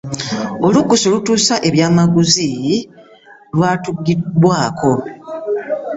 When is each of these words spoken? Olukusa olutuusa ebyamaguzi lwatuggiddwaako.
Olukusa 0.67 1.05
olutuusa 1.09 1.55
ebyamaguzi 1.67 2.47
lwatuggiddwaako. 3.55 4.93